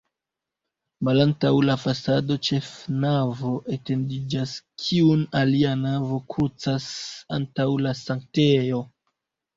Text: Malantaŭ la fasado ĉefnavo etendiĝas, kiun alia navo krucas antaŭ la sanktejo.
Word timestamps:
Malantaŭ 1.07 1.51
la 1.65 1.75
fasado 1.81 2.37
ĉefnavo 2.47 3.51
etendiĝas, 3.77 4.55
kiun 4.85 5.23
alia 5.43 5.75
navo 5.85 6.19
krucas 6.37 6.89
antaŭ 7.39 7.69
la 7.87 7.93
sanktejo. 8.05 8.83